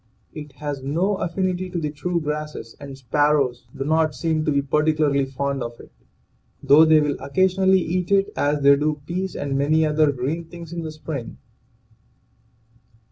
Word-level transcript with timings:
It 0.33 0.53
has 0.53 0.81
no 0.81 1.17
affinity 1.17 1.69
to 1.69 1.77
the 1.79 1.91
true 1.91 2.19
grasses, 2.19 2.75
and 2.79 2.97
sparrows 2.97 3.67
do 3.77 3.85
not 3.85 4.15
seem 4.15 4.43
to 4.45 4.51
be 4.51 4.63
particularly 4.63 5.25
fond 5.25 5.61
of 5.61 5.79
it, 5.79 5.91
though 6.63 6.85
they 6.85 6.99
will 6.99 7.17
occasionally 7.19 7.81
eat 7.81 8.11
it 8.11 8.33
as 8.35 8.61
they 8.63 8.75
do 8.77 8.99
peas 9.05 9.35
and 9.35 9.55
many 9.55 9.85
other 9.85 10.11
green 10.11 10.45
things 10.45 10.73
in 10.73 10.81
the 10.81 10.91
spring. 10.91 11.37